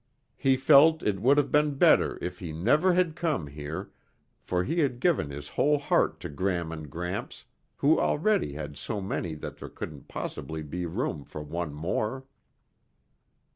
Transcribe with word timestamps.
He 0.35 0.57
felt 0.57 1.03
it 1.03 1.21
would 1.21 1.37
have 1.37 1.51
been 1.51 1.75
better 1.75 2.17
if 2.23 2.39
he 2.39 2.51
never 2.51 2.95
had 2.95 3.15
come 3.15 3.45
here, 3.45 3.91
for 4.41 4.63
he 4.63 4.79
had 4.79 4.99
given 4.99 5.29
his 5.29 5.49
whole 5.49 5.77
heart 5.77 6.19
to 6.21 6.29
Gram 6.29 6.71
and 6.71 6.89
Gramps 6.89 7.45
who 7.77 7.99
already 7.99 8.53
had 8.53 8.77
so 8.77 8.99
many 8.99 9.35
that 9.35 9.57
there 9.57 9.69
couldn't 9.69 10.07
possibly 10.07 10.63
be 10.63 10.87
room 10.87 11.23
for 11.23 11.43
one 11.43 11.75
more. 11.75 12.25